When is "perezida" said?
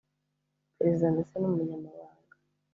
0.77-1.07